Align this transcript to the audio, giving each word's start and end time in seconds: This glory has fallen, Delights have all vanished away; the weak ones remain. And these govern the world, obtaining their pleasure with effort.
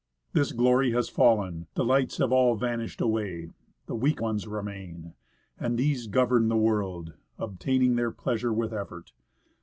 This 0.33 0.51
glory 0.51 0.93
has 0.93 1.09
fallen, 1.09 1.67
Delights 1.75 2.17
have 2.17 2.31
all 2.31 2.55
vanished 2.55 3.01
away; 3.01 3.51
the 3.85 3.93
weak 3.93 4.19
ones 4.19 4.47
remain. 4.47 5.13
And 5.59 5.77
these 5.77 6.07
govern 6.07 6.47
the 6.49 6.57
world, 6.57 7.13
obtaining 7.37 7.97
their 7.97 8.09
pleasure 8.09 8.51
with 8.51 8.73
effort. 8.73 9.11